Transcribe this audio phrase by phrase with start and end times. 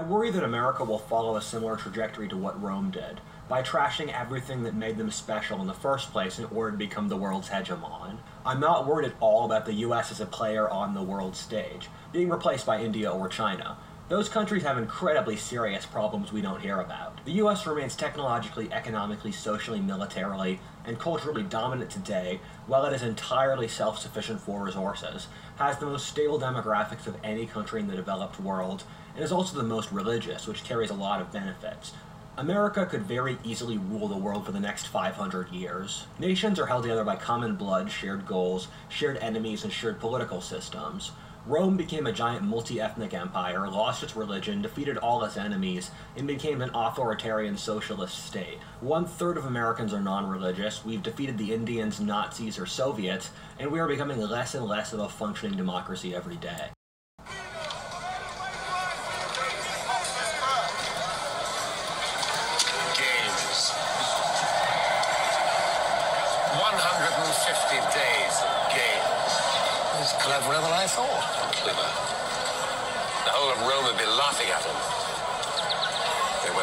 [0.00, 4.10] I worry that America will follow a similar trajectory to what Rome did, by trashing
[4.10, 7.50] everything that made them special in the first place in order to become the world's
[7.50, 8.16] hegemon.
[8.46, 11.90] I'm not worried at all about the US as a player on the world stage,
[12.14, 13.76] being replaced by India or China.
[14.08, 17.22] Those countries have incredibly serious problems we don't hear about.
[17.26, 23.68] The US remains technologically, economically, socially, militarily, and culturally dominant today, while it is entirely
[23.68, 25.28] self sufficient for resources,
[25.58, 29.56] has the most stable demographics of any country in the developed world, and is also
[29.56, 31.92] the most religious, which carries a lot of benefits.
[32.36, 36.06] America could very easily rule the world for the next 500 years.
[36.18, 41.12] Nations are held together by common blood, shared goals, shared enemies, and shared political systems.
[41.46, 46.26] Rome became a giant multi ethnic empire, lost its religion, defeated all its enemies, and
[46.26, 48.58] became an authoritarian socialist state.
[48.80, 53.70] One third of Americans are non religious, we've defeated the Indians, Nazis, or Soviets, and
[53.70, 56.70] we are becoming less and less of a functioning democracy every day.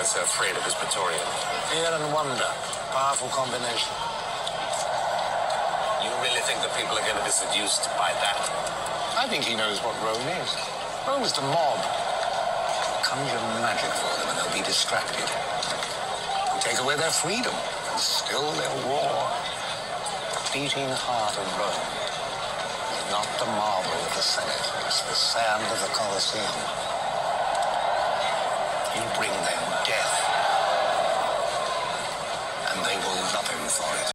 [0.08, 1.20] So afraid of his Praetorian.
[1.68, 2.48] Fear and wonder.
[2.96, 3.92] Powerful combination.
[6.00, 8.40] You really think the people are going to be seduced by that?
[9.20, 10.56] I think he knows what Rome is.
[11.04, 11.84] Rome is the mob.
[13.04, 15.28] Conjure magic for them and they'll be distracted.
[16.56, 19.12] We take away their freedom and still they'll roar.
[19.12, 21.84] The beating heart of Rome
[22.96, 26.56] is not the marble of the Senate, it's the sand of the Colosseum.
[28.96, 29.67] You bring them
[32.78, 34.12] and they will love him for it.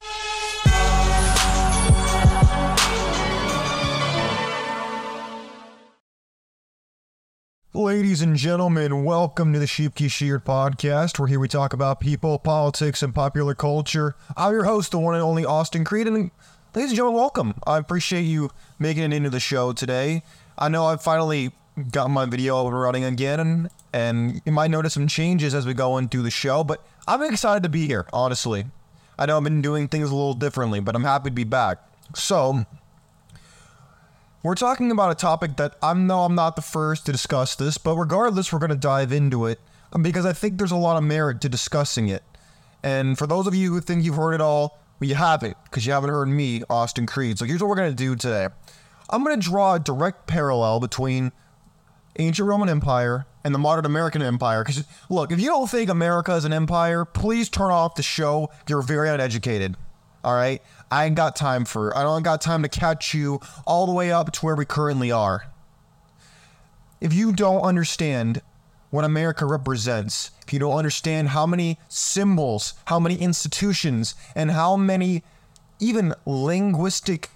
[7.74, 12.38] Ladies and gentlemen, welcome to the Sheepkey Sheared podcast, where here we talk about people,
[12.38, 14.14] politics, and popular culture.
[14.36, 16.30] I'm your host, the one and only Austin Creed, and
[16.74, 17.55] ladies and gentlemen, welcome.
[17.67, 20.23] I appreciate you making it into the show today.
[20.56, 21.52] I know I've finally
[21.90, 25.67] got my video up and running again, and, and you might notice some changes as
[25.67, 28.67] we go into the show, but I'm excited to be here, honestly.
[29.18, 31.79] I know I've been doing things a little differently, but I'm happy to be back.
[32.14, 32.64] So,
[34.42, 37.79] we're talking about a topic that I know I'm not the first to discuss this,
[37.79, 39.61] but regardless, we're going to dive into it
[39.92, 42.23] um, because I think there's a lot of merit to discussing it.
[42.83, 45.86] And for those of you who think you've heard it all, well, you haven't because
[45.86, 47.39] you haven't heard me, Austin Creed.
[47.39, 48.48] So here's what we're going to do today
[49.11, 51.33] I'm going to draw a direct parallel between
[52.18, 54.64] ancient Roman Empire and the modern American Empire.
[54.64, 58.51] Because, look, if you don't think America is an empire, please turn off the show.
[58.69, 59.77] You're very uneducated.
[60.25, 60.63] All right?
[60.91, 64.13] I ain't got time for I don't got time to catch you all the way
[64.13, 65.47] up to where we currently are.
[67.01, 68.42] If you don't understand
[68.91, 74.77] what America represents, if you don't understand how many symbols, how many institutions, and how
[74.77, 75.23] many
[75.80, 77.30] even linguistic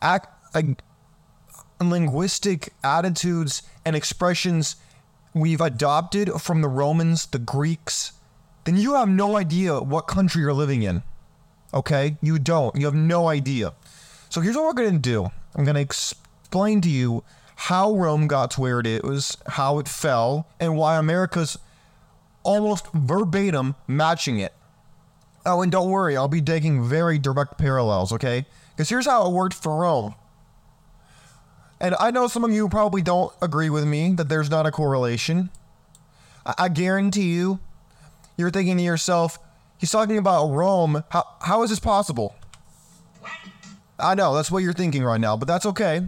[0.00, 0.82] act, like,
[1.80, 4.76] linguistic attitudes and expressions
[5.34, 8.12] we've adopted from the Romans, the Greeks,
[8.64, 11.02] then you have no idea what country you're living in.
[11.74, 12.16] Okay?
[12.22, 12.74] You don't.
[12.76, 13.74] You have no idea.
[14.30, 17.24] So here's what we're going to do I'm going to explain to you
[17.56, 21.58] how Rome got to where it is, how it fell, and why America's
[22.42, 24.52] almost verbatim matching it.
[25.46, 28.46] Oh, and don't worry, I'll be taking very direct parallels, okay?
[28.70, 30.14] Because here's how it worked for Rome.
[31.80, 34.70] And I know some of you probably don't agree with me that there's not a
[34.70, 35.50] correlation.
[36.46, 37.60] I, I guarantee you,
[38.36, 39.38] you're thinking to yourself,
[39.78, 41.04] he's talking about Rome.
[41.10, 42.34] How, how is this possible?
[43.98, 46.02] I know, that's what you're thinking right now, but that's okay.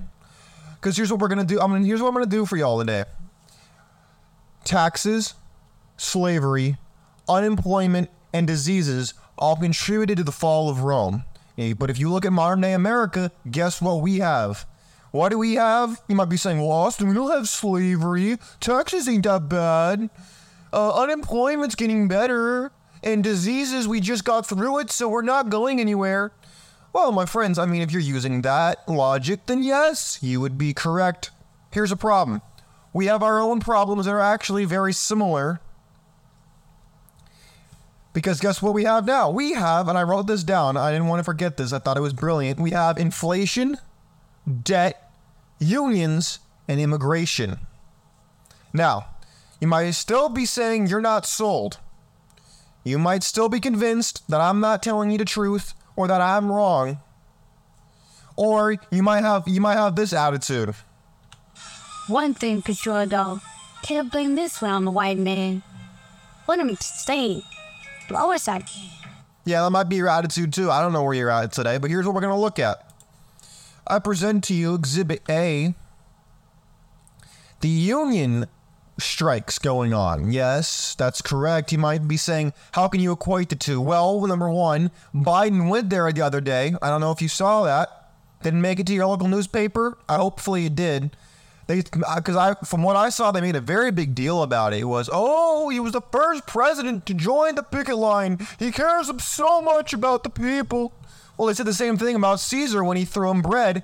[0.74, 1.60] Because here's what we're going to do.
[1.60, 3.04] I'm gonna, here's what I'm going to do for y'all today
[4.64, 5.34] taxes,
[5.96, 6.76] slavery,
[7.28, 11.24] unemployment, and diseases all contributed to the fall of Rome.
[11.56, 14.66] Eh, but if you look at modern day America, guess what we have?
[15.16, 16.02] What do we have?
[16.08, 18.36] You might be saying, well, Austin, we don't have slavery.
[18.60, 20.10] Taxes ain't that bad.
[20.72, 22.70] Uh, unemployment's getting better.
[23.02, 26.32] And diseases, we just got through it, so we're not going anywhere.
[26.92, 30.74] Well, my friends, I mean, if you're using that logic, then yes, you would be
[30.74, 31.30] correct.
[31.70, 32.42] Here's a problem
[32.92, 35.60] we have our own problems that are actually very similar.
[38.12, 39.30] Because guess what we have now?
[39.30, 41.98] We have, and I wrote this down, I didn't want to forget this, I thought
[41.98, 42.58] it was brilliant.
[42.58, 43.76] We have inflation,
[44.62, 45.05] debt,
[45.58, 47.58] unions, and immigration.
[48.72, 49.06] Now,
[49.60, 51.78] you might still be saying you're not sold.
[52.84, 56.52] You might still be convinced that I'm not telling you the truth or that I'm
[56.52, 56.98] wrong.
[58.36, 60.74] Or you might have you might have this attitude.
[62.06, 63.40] One thing for sure though,
[63.82, 65.62] can't blame this one on the white man.
[66.46, 67.42] Let him stay.
[68.08, 68.90] I can.
[69.44, 70.70] Yeah, that might be your attitude too.
[70.70, 72.85] I don't know where you're at today, but here's what we're going to look at.
[73.86, 75.74] I present to you Exhibit A
[77.60, 78.46] the union
[78.98, 80.30] strikes going on.
[80.32, 81.72] Yes, that's correct.
[81.72, 83.80] You might be saying, how can you equate the two?
[83.80, 86.74] Well, number one, Biden went there the other day.
[86.82, 88.10] I don't know if you saw that.
[88.42, 89.98] Didn't make it to your local newspaper.
[90.08, 91.16] I hopefully it did.
[91.66, 94.80] They, because I, from what I saw, they made a very big deal about it.
[94.80, 98.46] It was, oh, he was the first president to join the picket line.
[98.58, 100.92] He cares so much about the people.
[101.36, 103.82] Well, they said the same thing about Caesar when he threw him bread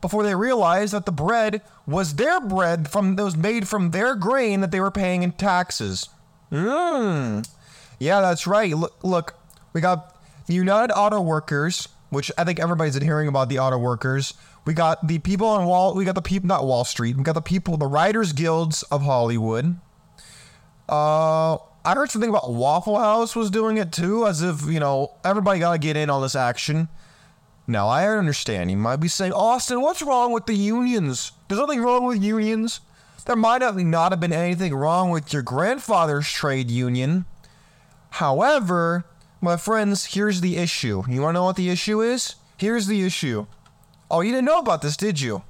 [0.00, 4.14] before they realized that the bread was their bread from that was made from their
[4.14, 6.08] grain that they were paying in taxes.
[6.50, 7.48] Mmm.
[7.98, 8.74] Yeah, that's right.
[8.74, 9.34] Look, look,
[9.72, 10.16] we got
[10.46, 14.34] the United Auto Workers, which I think everybody's hearing about the auto workers.
[14.64, 15.94] We got the people on Wall.
[15.94, 17.16] We got the people, not Wall Street.
[17.16, 19.78] We got the people, the Writers Guilds of Hollywood.
[20.88, 25.12] Uh, I heard something about Waffle House was doing it too, as if you know
[25.24, 26.88] everybody got to get in on this action.
[27.66, 28.70] Now I understand.
[28.70, 31.32] You might be saying, Austin, what's wrong with the unions?
[31.48, 32.80] There's nothing wrong with unions.
[33.24, 37.24] There might have not have been anything wrong with your grandfather's trade union.
[38.10, 39.04] However,
[39.40, 41.04] my friends, here's the issue.
[41.08, 42.34] You want to know what the issue is?
[42.56, 43.46] Here's the issue.
[44.10, 45.44] Oh, you didn't know about this, did you?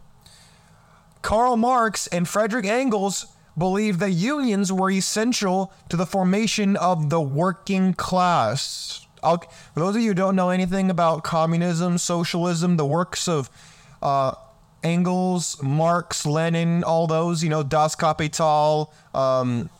[1.22, 3.26] Karl Marx and Frederick Engels
[3.60, 9.06] believed that unions were essential to the formation of the working class.
[9.22, 13.48] I'll, for those of you who don't know anything about communism, socialism, the works of
[14.02, 14.32] uh,
[14.82, 19.70] Engels, Marx, Lenin, all those, you know, Das Kapital, um,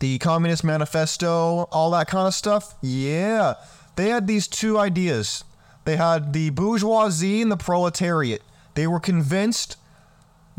[0.00, 2.74] the Communist Manifesto, all that kind of stuff.
[2.82, 3.54] Yeah,
[3.94, 5.44] they had these two ideas.
[5.84, 8.42] They had the bourgeoisie and the proletariat.
[8.74, 9.76] They were convinced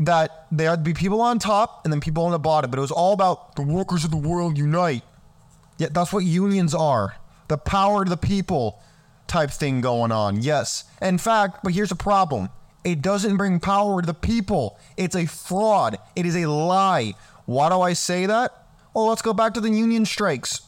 [0.00, 2.82] that there would be people on top and then people on the bottom, but it
[2.82, 5.02] was all about the workers of the world unite.
[5.76, 7.16] Yeah, that's what unions are
[7.48, 8.80] the power to the people
[9.26, 10.42] type thing going on.
[10.42, 10.84] Yes.
[11.02, 12.50] In fact, but here's a problem
[12.84, 17.14] it doesn't bring power to the people, it's a fraud, it is a lie.
[17.44, 18.66] Why do I say that?
[18.94, 20.62] Well, let's go back to the union strikes.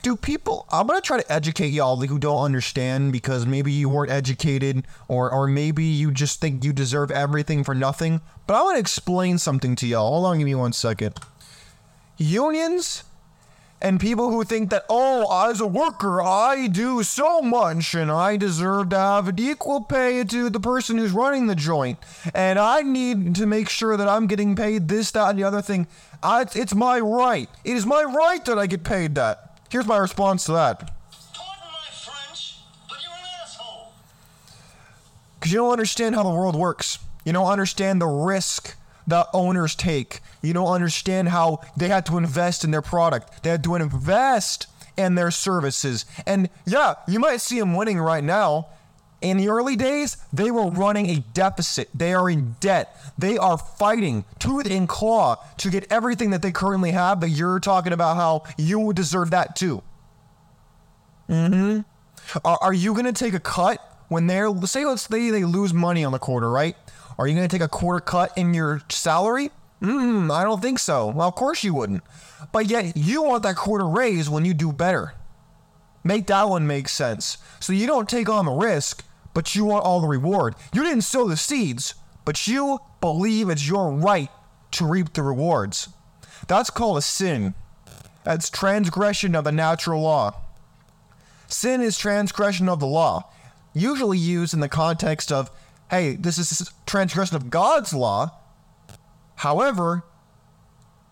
[0.00, 3.88] Do people, I'm going to try to educate y'all who don't understand because maybe you
[3.88, 8.20] weren't educated or, or maybe you just think you deserve everything for nothing.
[8.46, 10.10] But I want to explain something to y'all.
[10.10, 11.18] Hold on, give me one second.
[12.16, 13.02] Unions
[13.80, 18.36] and people who think that, oh, as a worker, I do so much and I
[18.36, 21.98] deserve to have an equal pay to the person who's running the joint.
[22.34, 25.62] And I need to make sure that I'm getting paid this, that, and the other
[25.62, 25.86] thing.
[26.22, 27.48] I, it's my right.
[27.64, 29.47] It is my right that I get paid that.
[29.70, 30.78] Here's my response to that.
[30.78, 32.56] Pardon my French,
[32.88, 33.92] but you're an asshole.
[35.38, 36.98] Because you don't understand how the world works.
[37.24, 38.76] You don't understand the risk
[39.06, 40.20] that owners take.
[40.42, 43.42] You don't understand how they had to invest in their product.
[43.42, 44.66] They had to invest
[44.96, 46.06] in their services.
[46.26, 48.68] And yeah, you might see them winning right now.
[49.20, 51.88] In the early days, they were running a deficit.
[51.92, 52.96] They are in debt.
[53.18, 57.18] They are fighting tooth and claw to get everything that they currently have.
[57.18, 59.82] But you're talking about how you would deserve that too.
[61.28, 61.80] Mm-hmm.
[62.44, 66.04] Are, are you gonna take a cut when they're say let's say they lose money
[66.04, 66.76] on the quarter, right?
[67.18, 69.50] Are you gonna take a quarter cut in your salary?
[69.80, 71.08] Hmm, I don't think so.
[71.08, 72.02] Well, of course you wouldn't.
[72.52, 75.14] But yet you want that quarter raise when you do better.
[76.04, 77.38] Make that one make sense.
[77.60, 79.04] So you don't take on the risk,
[79.38, 80.56] but you want all the reward.
[80.74, 84.28] You didn't sow the seeds, but you believe it's your right
[84.72, 85.90] to reap the rewards.
[86.48, 87.54] That's called a sin.
[88.24, 90.34] That's transgression of the natural law.
[91.46, 93.30] Sin is transgression of the law,
[93.74, 95.52] usually used in the context of,
[95.88, 98.32] hey, this is transgression of God's law.
[99.36, 100.02] However,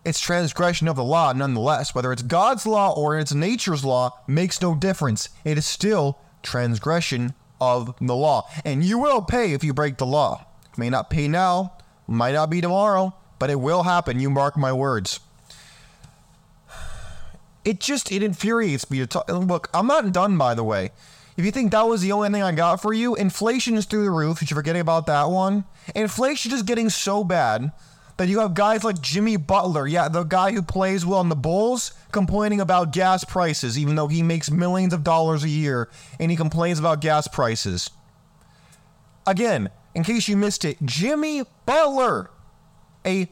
[0.03, 1.95] it's transgression of the law nonetheless.
[1.95, 5.29] Whether it's God's law or it's nature's law makes no difference.
[5.45, 8.49] It is still transgression of the law.
[8.65, 10.45] And you will pay if you break the law.
[10.77, 11.73] May not pay now,
[12.07, 14.19] might not be tomorrow, but it will happen.
[14.19, 15.19] You mark my words.
[17.65, 19.29] It just it infuriates me to talk.
[19.29, 20.91] Look, I'm not done by the way.
[21.35, 24.05] If you think that was the only thing I got for you, inflation is through
[24.05, 24.41] the roof.
[24.41, 25.65] You should forget about that one.
[25.93, 27.71] Inflation is getting so bad
[28.17, 31.35] that you have guys like Jimmy Butler, yeah, the guy who plays well in the
[31.35, 36.31] Bulls, complaining about gas prices, even though he makes millions of dollars a year and
[36.31, 37.91] he complains about gas prices.
[39.27, 42.31] Again, in case you missed it, Jimmy Butler,
[43.05, 43.29] a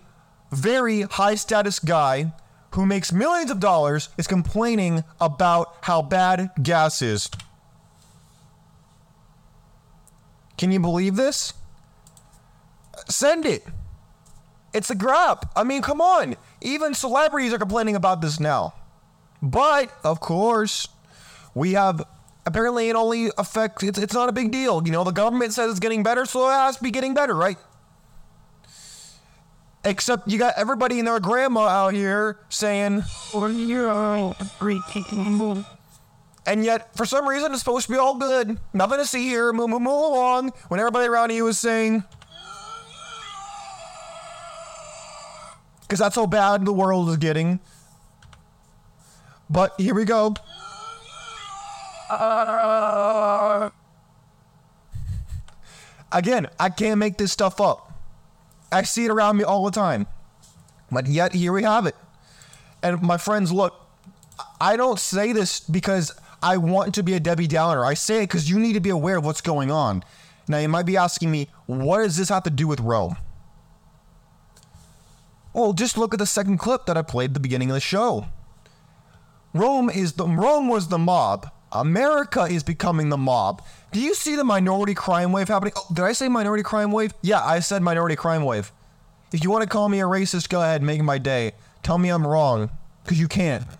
[0.51, 2.33] very high status guy
[2.71, 7.29] who makes millions of dollars, is complaining about how bad gas is.
[10.57, 11.53] Can you believe this?
[13.09, 13.65] Send it.
[14.75, 15.47] It's a grab.
[15.55, 16.35] I mean, come on.
[16.59, 18.73] Even celebrities are complaining about this now.
[19.41, 20.89] But, of course,
[21.53, 22.03] we have
[22.45, 24.85] apparently it only affects it's, it's not a big deal.
[24.85, 27.33] You know, the government says it's getting better, so it has to be getting better,
[27.33, 27.57] right?
[29.85, 33.03] Except you got everybody and their grandma out here saying,
[36.45, 38.59] and yet for some reason it's supposed to be all good.
[38.73, 39.53] Nothing to see here.
[39.53, 40.49] Move, move, move along.
[40.67, 42.03] When everybody around you is saying,
[45.87, 47.59] because that's how bad the world is getting.
[49.49, 50.35] But here we go.
[56.11, 57.93] Again, I can't make this stuff up.
[58.71, 60.07] I see it around me all the time.
[60.91, 61.95] But yet, here we have it.
[62.81, 63.73] And my friends, look,
[64.59, 66.11] I don't say this because
[66.41, 67.85] I want to be a Debbie Downer.
[67.85, 70.03] I say it because you need to be aware of what's going on.
[70.47, 73.17] Now, you might be asking me, what does this have to do with Rome?
[75.55, 77.79] Well, just look at the second clip that I played at the beginning of the
[77.79, 78.25] show.
[79.53, 81.49] Rome is the Rome was the mob.
[81.71, 83.63] America is becoming the mob.
[83.93, 85.71] Do you see the minority crime wave happening?
[85.77, 87.13] Oh, did I say minority crime wave?
[87.21, 88.73] Yeah, I said minority crime wave.
[89.31, 91.53] If you want to call me a racist, go ahead, make my day.
[91.83, 92.69] Tell me I'm wrong,
[93.03, 93.63] because you can't.
[93.63, 93.77] I'm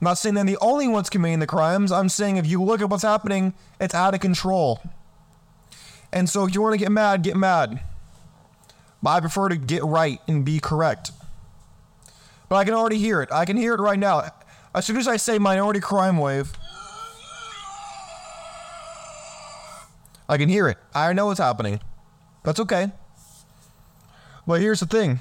[0.00, 1.92] not saying they're the only ones committing the crimes.
[1.92, 4.80] I'm saying if you look at what's happening, it's out of control.
[6.12, 7.80] And so if you want to get mad, get mad.
[9.06, 11.12] But I prefer to get right and be correct.
[12.48, 13.30] But I can already hear it.
[13.30, 14.32] I can hear it right now.
[14.74, 16.52] As soon as I say minority crime wave,
[20.28, 20.78] I can hear it.
[20.92, 21.78] I know what's happening.
[22.42, 22.90] That's okay.
[24.44, 25.20] But here's the thing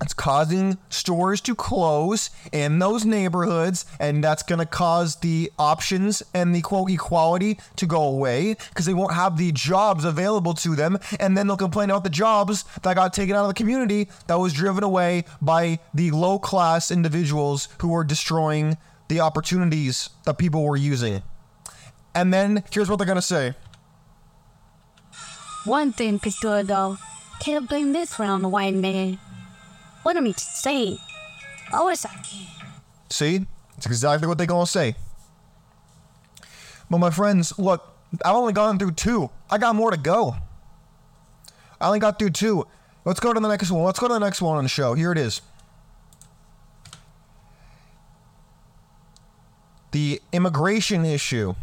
[0.00, 6.22] it's causing stores to close in those neighborhoods, and that's going to cause the options
[6.34, 10.74] and the quote equality to go away because they won't have the jobs available to
[10.74, 14.08] them, and then they'll complain about the jobs that got taken out of the community
[14.26, 18.76] that was driven away by the low class individuals who were destroying
[19.08, 21.22] the opportunities that people were using.
[22.14, 23.54] And then here's what they're going to say.
[25.64, 26.98] One thing though.
[27.40, 29.18] Can't blame this on the white man.
[30.04, 30.98] What am I saying?
[31.72, 32.06] Oh, it's
[33.08, 33.46] See?
[33.78, 34.94] It's exactly what they're going to say.
[36.90, 39.30] But my friends, look, I've only gone through two.
[39.50, 40.36] I got more to go.
[41.80, 42.66] I only got through two.
[43.06, 43.82] Let's go to the next one.
[43.82, 44.92] Let's go to the next one on the show.
[44.92, 45.40] Here it is.
[49.92, 51.54] The immigration issue.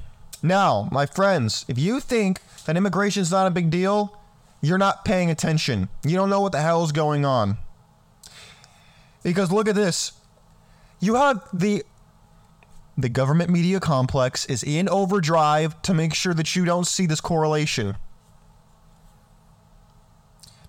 [0.42, 4.18] Now, my friends, if you think that immigration is not a big deal,
[4.62, 5.90] you're not paying attention.
[6.04, 7.60] You don't know what the hell is going on.
[9.24, 10.14] Because look at this.
[11.00, 11.84] You have the
[12.98, 17.22] the government media complex is in overdrive to make sure that you don't see this
[17.22, 17.98] correlation.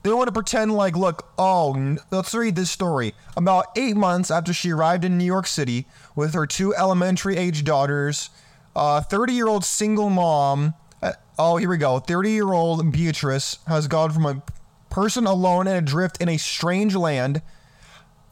[0.03, 3.15] They want to pretend like, look, oh, let's read this story.
[3.37, 7.65] About eight months after she arrived in New York City with her two elementary age
[7.65, 8.31] daughters,
[8.75, 13.59] a 30 year old single mom, uh, oh, here we go, 30 year old Beatrice
[13.67, 14.43] has gone from a
[14.91, 17.43] person alone and adrift in a strange land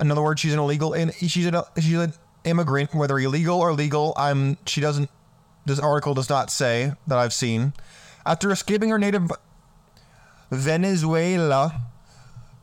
[0.01, 2.15] in other words, she's an illegal and she's an she's an
[2.45, 4.15] immigrant, whether illegal or legal.
[4.17, 5.11] I'm she doesn't.
[5.67, 7.75] This article does not say that I've seen.
[8.25, 9.31] After escaping her native
[10.51, 11.83] Venezuela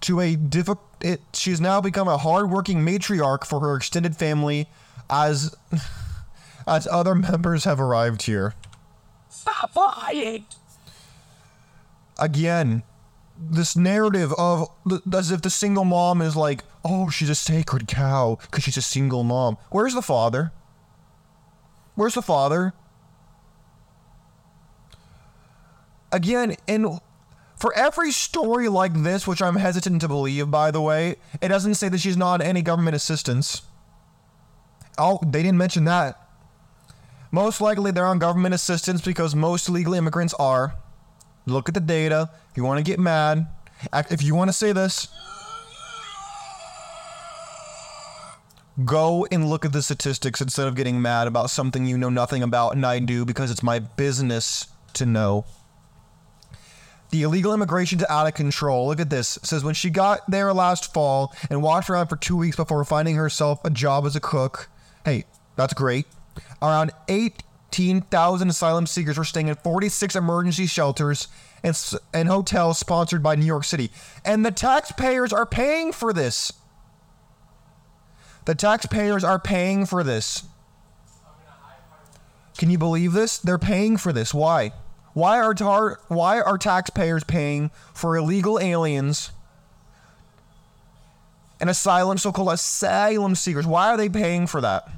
[0.01, 0.81] to a difficult,
[1.33, 4.67] she's now become a hardworking matriarch for her extended family,
[5.09, 5.55] as
[6.67, 8.55] as other members have arrived here.
[9.29, 10.45] Stop lying.
[12.19, 12.83] Again,
[13.39, 14.69] this narrative of
[15.13, 18.81] as if the single mom is like, oh, she's a sacred cow because she's a
[18.81, 19.57] single mom.
[19.69, 20.51] Where's the father?
[21.95, 22.73] Where's the father?
[26.11, 26.99] Again, and
[27.57, 31.75] for every story like this, which I'm hesitant to believe, by the way, it doesn't
[31.75, 33.63] say that she's not any government assistance.
[34.97, 36.21] Oh, they didn't mention that.
[37.31, 40.75] Most likely they're on government assistance because most legal immigrants are.
[41.45, 42.29] Look at the data.
[42.51, 43.47] If you want to get mad,
[44.09, 45.09] if you want to say this,
[48.85, 52.43] go and look at the statistics instead of getting mad about something you know nothing
[52.43, 55.45] about and I do because it's my business to know.
[57.09, 58.87] The illegal immigration to out of control.
[58.87, 59.37] Look at this.
[59.37, 62.83] It says when she got there last fall and walked around for two weeks before
[62.83, 64.69] finding herself a job as a cook.
[65.05, 65.23] Hey,
[65.55, 66.05] that's great.
[66.61, 67.43] Around eight
[67.77, 71.27] 15,000 asylum seekers were staying in 46 emergency shelters
[71.63, 71.79] and,
[72.11, 73.91] and hotels sponsored by New York City.
[74.25, 76.53] And the taxpayers are paying for this.
[78.47, 80.45] The taxpayers are paying for this.
[82.57, 83.39] Can you believe this?
[83.39, 84.33] They're paying for this.
[84.33, 84.71] Why?
[85.13, 89.31] Why are tar- why are taxpayers paying for illegal aliens
[91.59, 93.67] and asylum, so-called asylum seekers.
[93.67, 94.89] Why are they paying for that?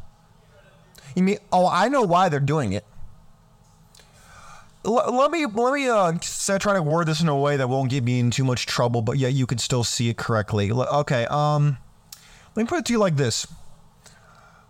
[1.16, 1.40] You mean?
[1.52, 2.86] Oh, I know why they're doing it.
[4.86, 6.14] L- let me let me uh
[6.60, 9.02] try to word this in a way that won't get me in too much trouble,
[9.02, 10.70] but yet you can still see it correctly.
[10.70, 11.80] L- okay, um,
[12.60, 13.48] let me put it to you like this: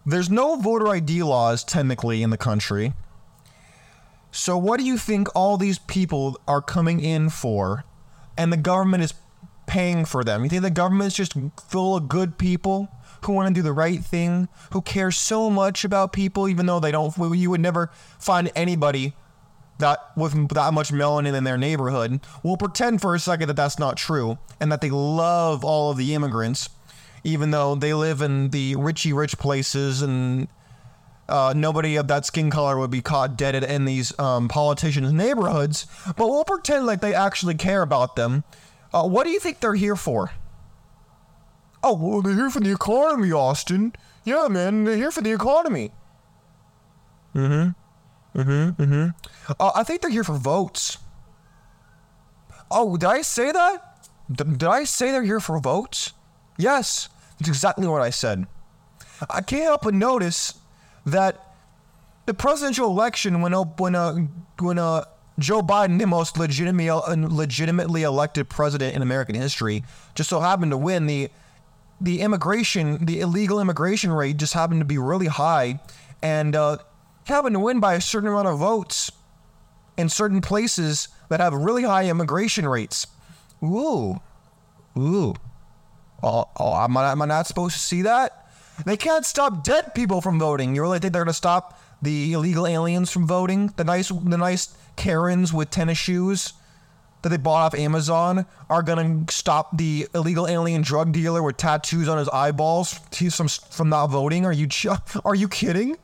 [0.05, 2.93] There's no voter ID laws technically in the country.
[4.31, 7.86] So what do you think all these people are coming in for,
[8.38, 9.15] and the government is
[9.65, 10.43] paying for them?
[10.43, 11.34] You think the government is just
[11.67, 12.89] full of good people
[13.25, 16.79] who want to do the right thing, who care so much about people, even though
[16.79, 17.17] they don't?
[17.17, 19.15] You would never find anybody
[19.79, 22.19] that with that much melanin in their neighborhood.
[22.43, 25.98] We'll pretend for a second that that's not true, and that they love all of
[25.98, 26.69] the immigrants,
[27.24, 30.48] even though they live in the richy rich places and
[31.28, 35.86] uh, nobody of that skin color would be caught dead in these um, politicians' neighborhoods,
[36.18, 38.44] but we'll pretend like they actually care about them.
[38.94, 40.32] Uh, what do you think they're here for?
[41.84, 43.94] Oh, well, they're here for the economy, Austin.
[44.24, 45.92] Yeah, man, they're here for the economy.
[47.36, 48.40] Mm-hmm.
[48.40, 48.82] Mm-hmm.
[48.82, 49.54] Mm-hmm.
[49.60, 50.98] Uh, I think they're here for votes.
[52.72, 54.10] Oh, did I say that?
[54.32, 56.14] D- did I say they're here for votes?
[56.60, 57.08] Yes,
[57.39, 58.46] that's exactly what I said.
[59.30, 60.56] I can't help but notice
[61.06, 61.56] that
[62.25, 64.16] the presidential election when when uh,
[64.60, 65.06] when uh,
[65.39, 69.86] Joe Biden, the most legitimately legitimately elected president in American history,
[70.16, 71.30] just so happened to win the
[72.01, 75.80] the immigration the illegal immigration rate just happened to be really high,
[76.22, 76.78] and uh,
[77.24, 79.10] happened to win by a certain amount of votes
[79.98, 83.08] in certain places that have really high immigration rates.
[83.63, 84.20] Ooh,
[84.98, 85.36] ooh.
[86.22, 88.48] Oh, oh am, I, am I not supposed to see that?
[88.86, 90.76] They can't stop dead people from voting.
[90.76, 93.74] You really think they're gonna stop the illegal aliens from voting?
[93.76, 96.54] The nice, the nice Karens with tennis shoes
[97.22, 102.08] that they bought off Amazon are gonna stop the illegal alien drug dealer with tattoos
[102.08, 104.46] on his eyeballs from from not voting?
[104.46, 104.68] Are you
[105.26, 105.98] are you kidding?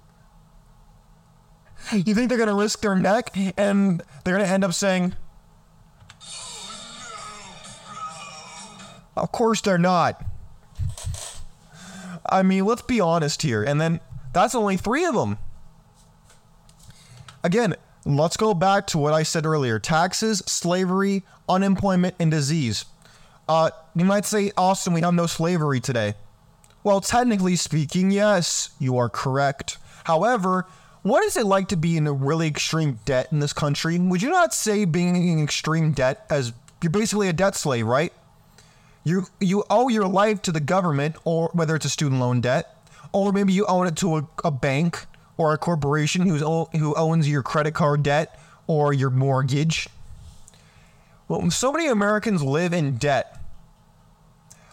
[1.91, 5.15] You think they're gonna risk their neck and they're gonna end up saying?
[9.15, 10.23] Of course they're not.
[12.27, 13.63] I mean, let's be honest here.
[13.63, 13.99] And then
[14.33, 15.37] that's only three of them.
[17.43, 17.75] Again,
[18.05, 22.85] let's go back to what I said earlier taxes, slavery, unemployment, and disease.
[23.47, 26.15] Uh, you might say, Austin, we have no slavery today.
[26.83, 29.77] Well, technically speaking, yes, you are correct.
[30.05, 30.65] However,
[31.03, 33.99] what is it like to be in a really extreme debt in this country?
[33.99, 36.51] Would you not say being in extreme debt as
[36.81, 38.11] you're basically a debt slave, right?
[39.05, 42.75] You you owe your life to the government, or whether it's a student loan debt,
[43.11, 45.05] or maybe you own it to a, a bank
[45.37, 49.87] or a corporation who's who owns your credit card debt or your mortgage.
[51.27, 53.39] Well, so many Americans live in debt.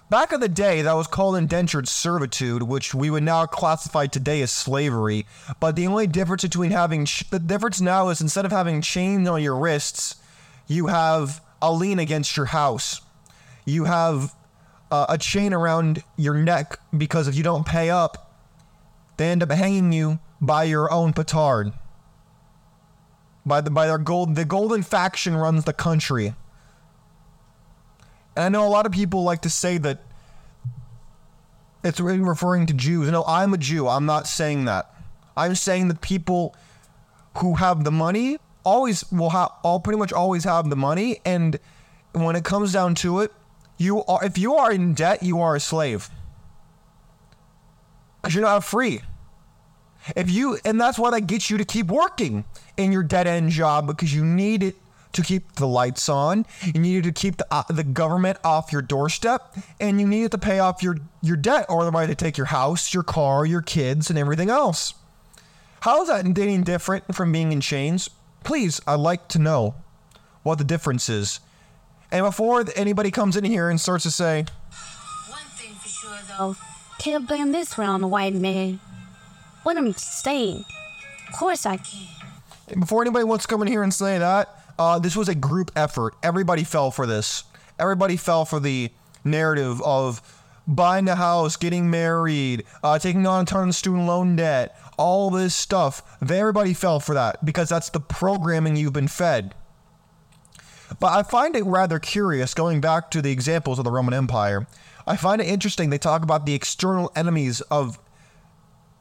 [0.09, 4.41] Back in the day, that was called indentured servitude, which we would now classify today
[4.41, 5.27] as slavery.
[5.61, 9.29] But the only difference between having ch- the difference now is instead of having chains
[9.29, 10.17] on your wrists,
[10.67, 13.02] you have a lien against your house
[13.65, 14.35] you have
[14.91, 18.37] uh, a chain around your neck because if you don't pay up,
[19.17, 21.73] they end up hanging you by your own petard.
[23.45, 26.35] By the by their gold the golden faction runs the country.
[28.37, 30.01] And I know a lot of people like to say that
[31.85, 33.11] it's really referring to Jews.
[33.11, 33.89] No, I'm a Jew.
[33.89, 34.95] I'm not saying that.
[35.37, 36.55] I'm saying that people
[37.39, 41.59] who have the money always will have all pretty much always have the money and
[42.13, 43.33] when it comes down to it,
[43.77, 46.11] you are if you are in debt, you are a slave.
[48.21, 49.01] Because you're not free.
[50.17, 52.45] If you and that's why that gets you to keep working
[52.77, 54.77] in your dead end job because you need it
[55.13, 56.47] to keep the lights on.
[56.63, 60.25] You need it to keep the uh, the government off your doorstep, and you need
[60.25, 63.63] it to pay off your your debt, or they take your house, your car, your
[63.63, 64.95] kids, and everything else.
[65.81, 68.09] How is that any different from being in chains?
[68.45, 69.75] Please, I'd like to know
[70.43, 71.41] what the difference is.
[72.13, 74.45] And before anybody comes in here and starts to say,
[75.29, 76.57] One thing for sure though,
[76.99, 78.81] can't blame this round the white man.
[79.63, 80.67] What am I saying?
[81.31, 82.09] Of course I can.
[82.79, 85.71] Before anybody wants to come in here and say that, uh, this was a group
[85.75, 86.15] effort.
[86.23, 87.45] Everybody fell for this.
[87.79, 88.91] Everybody fell for the
[89.25, 90.21] narrative of
[90.67, 95.31] buying a house, getting married, uh, taking on a ton of student loan debt, all
[95.31, 96.03] this stuff.
[96.21, 99.55] Everybody fell for that because that's the programming you've been fed.
[101.03, 104.69] But I find it rather curious, going back to the examples of the Roman Empire.
[105.05, 107.99] I find it interesting they talk about the external enemies of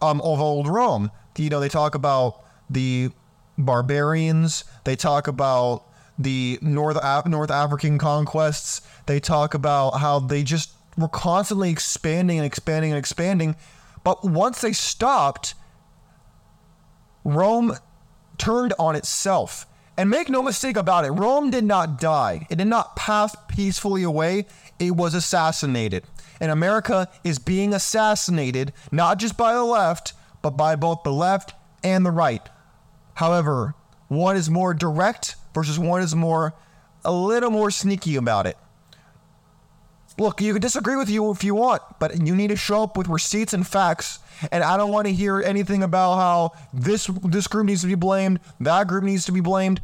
[0.01, 1.11] um of old Rome.
[1.37, 3.11] You know, they talk about the
[3.55, 4.63] barbarians.
[4.83, 5.83] They talk about
[6.17, 8.81] the North Af- North African conquests.
[9.05, 13.55] They talk about how they just were constantly expanding and expanding and expanding.
[14.03, 15.53] But once they stopped,
[17.23, 17.75] Rome
[18.39, 19.67] turned on itself.
[20.01, 22.47] And make no mistake about it, Rome did not die.
[22.49, 24.47] It did not pass peacefully away.
[24.79, 26.05] It was assassinated.
[26.39, 31.53] And America is being assassinated, not just by the left, but by both the left
[31.83, 32.41] and the right.
[33.13, 33.75] However,
[34.07, 36.55] one is more direct versus one is more,
[37.05, 38.57] a little more sneaky about it.
[40.17, 42.97] Look, you can disagree with you if you want, but you need to show up
[42.97, 44.17] with receipts and facts.
[44.51, 47.95] And I don't want to hear anything about how this this group needs to be
[47.95, 49.81] blamed, that group needs to be blamed.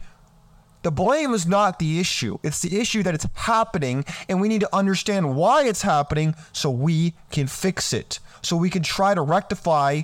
[0.84, 2.38] The blame is not the issue.
[2.44, 6.70] It's the issue that it's happening, and we need to understand why it's happening so
[6.72, 8.20] we can fix it.
[8.42, 10.04] So we can try to rectify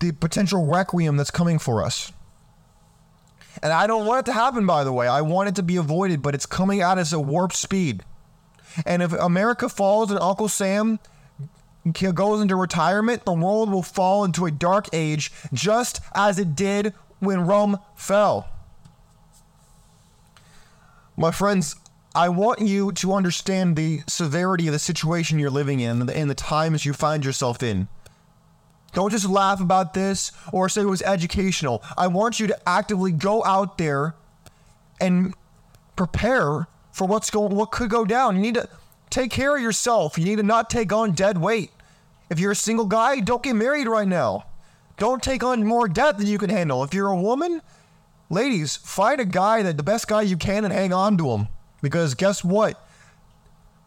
[0.00, 2.12] the potential requiem that's coming for us.
[3.62, 5.06] And I don't want it to happen, by the way.
[5.06, 8.02] I want it to be avoided, but it's coming at us at warp speed.
[8.84, 10.98] And if America falls and Uncle Sam
[11.92, 16.94] goes into retirement, the world will fall into a dark age just as it did
[17.18, 18.48] when Rome fell.
[21.16, 21.76] My friends,
[22.14, 26.34] I want you to understand the severity of the situation you're living in and the
[26.34, 27.88] times you find yourself in.
[28.92, 31.82] Don't just laugh about this or say it was educational.
[31.96, 34.14] I want you to actively go out there
[35.00, 35.34] and
[35.96, 38.36] prepare for what's going what could go down.
[38.36, 38.68] You need to
[39.10, 40.16] take care of yourself.
[40.16, 41.70] You need to not take on dead weight.
[42.34, 44.46] If you're a single guy, don't get married right now.
[44.96, 46.82] Don't take on more debt than you can handle.
[46.82, 47.62] If you're a woman,
[48.28, 51.46] ladies, find a guy that the best guy you can and hang on to him.
[51.80, 52.84] Because guess what?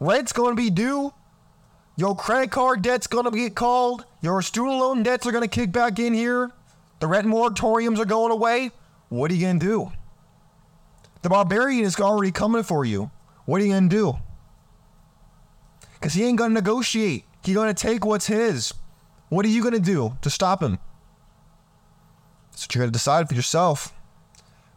[0.00, 1.12] Rent's going to be due.
[1.96, 4.06] Your credit card debt's going to get called.
[4.22, 6.50] Your student loan debts are going to kick back in here.
[7.00, 8.70] The rent moratoriums are going away.
[9.10, 9.92] What are you going to do?
[11.20, 13.10] The barbarian is already coming for you.
[13.44, 14.18] What are you going to do?
[15.92, 17.26] Because he ain't going to negotiate.
[17.44, 18.74] He's going to take what's his.
[19.28, 20.78] What are you going to do to stop him?
[22.50, 23.94] That's what you got to decide for yourself.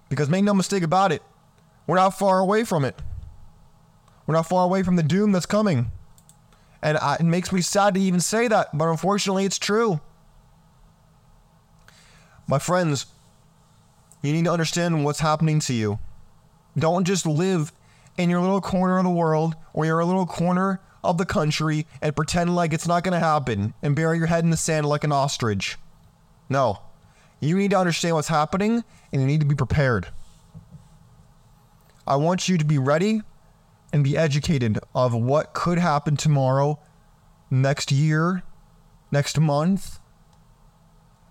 [0.09, 1.21] Because make no mistake about it,
[1.87, 3.01] we're not far away from it.
[4.25, 5.91] We're not far away from the doom that's coming.
[6.81, 10.01] And I, it makes me sad to even say that, but unfortunately, it's true.
[12.47, 13.05] My friends,
[14.21, 15.99] you need to understand what's happening to you.
[16.77, 17.71] Don't just live
[18.17, 22.15] in your little corner of the world or your little corner of the country and
[22.15, 25.03] pretend like it's not going to happen and bury your head in the sand like
[25.03, 25.77] an ostrich.
[26.49, 26.79] No.
[27.39, 30.07] You need to understand what's happening and you need to be prepared.
[32.05, 33.21] I want you to be ready
[33.93, 36.79] and be educated of what could happen tomorrow,
[37.49, 38.43] next year,
[39.11, 39.99] next month.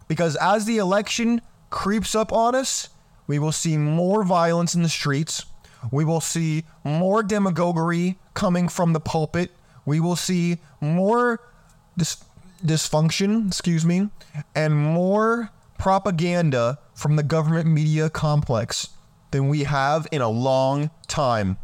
[0.09, 1.41] Because as the election
[1.71, 2.89] creeps up on us,
[3.27, 5.45] we will see more violence in the streets.
[5.91, 9.51] We will see more demagoguery coming from the pulpit.
[9.85, 11.41] We will see more
[11.97, 12.23] dis-
[12.65, 14.09] dysfunction, excuse me,
[14.55, 18.91] and more propaganda from the government media complex
[19.31, 21.57] than we have in a long time.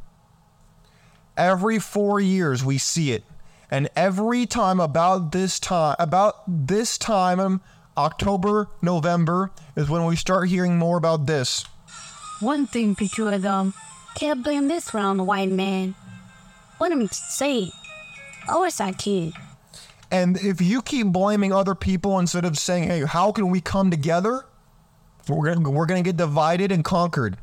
[1.37, 3.25] Every four years we see it.
[3.71, 7.61] And every time about this time, about this time, um,
[7.97, 11.65] October, November, is when we start hearing more about this.
[12.41, 13.73] One thing sure, though,
[14.17, 15.95] can't blame this the white man.
[16.81, 17.71] Let him say,
[18.43, 19.33] of course I can.
[20.11, 23.91] And if you keep blaming other people instead of saying, hey, how can we come
[23.91, 24.47] together?
[25.29, 27.37] We're gonna, we're gonna get divided and conquered.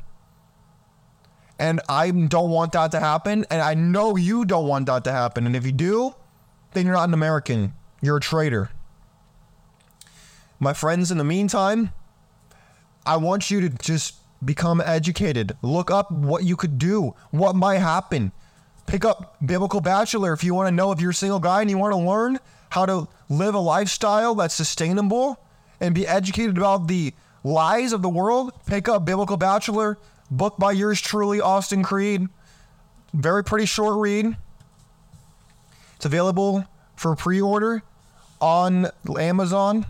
[1.58, 3.44] And I don't want that to happen.
[3.50, 5.46] And I know you don't want that to happen.
[5.46, 6.14] And if you do,
[6.72, 7.74] then you're not an American.
[8.00, 8.70] You're a traitor.
[10.58, 11.90] My friends, in the meantime,
[13.06, 15.56] I want you to just become educated.
[15.62, 18.32] Look up what you could do, what might happen.
[18.86, 21.70] Pick up Biblical Bachelor if you want to know if you're a single guy and
[21.70, 22.38] you want to learn
[22.70, 25.38] how to live a lifestyle that's sustainable
[25.80, 28.52] and be educated about the lies of the world.
[28.66, 29.98] Pick up Biblical Bachelor,
[30.30, 32.28] book by yours truly, Austin Creed.
[33.12, 34.36] Very pretty short read.
[35.96, 36.64] It's available
[36.96, 37.82] for pre order
[38.40, 39.86] on Amazon.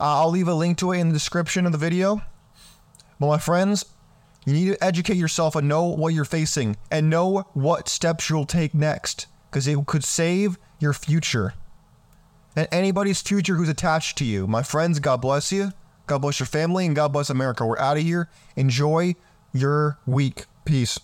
[0.00, 2.22] Uh, I'll leave a link to it in the description of the video.
[3.18, 3.84] But my friends,
[4.46, 8.46] you need to educate yourself and know what you're facing and know what steps you'll
[8.46, 11.54] take next because it could save your future
[12.58, 14.46] and anybody's future who's attached to you.
[14.46, 15.72] My friends, God bless you.
[16.06, 17.64] God bless your family and God bless America.
[17.64, 18.28] We're out of here.
[18.56, 19.14] Enjoy
[19.52, 20.46] your week.
[20.64, 20.98] Peace.